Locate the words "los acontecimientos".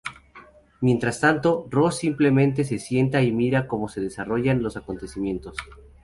4.63-5.55